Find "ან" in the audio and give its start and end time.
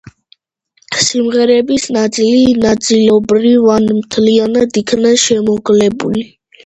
3.77-3.87